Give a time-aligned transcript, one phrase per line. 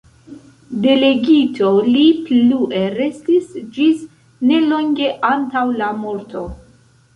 [0.85, 4.03] Delegito li plue restis ĝis
[4.53, 6.47] nelonge antaŭ la morto.